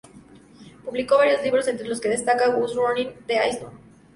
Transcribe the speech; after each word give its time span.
Publicó 0.83 1.17
varios 1.17 1.43
libros, 1.43 1.67
entre 1.67 1.87
los 1.87 2.01
que 2.01 2.09
destaca 2.09 2.49
"Who's 2.49 2.73
Running 2.73 3.13
the 3.27 3.37
Asylum? 3.37 3.73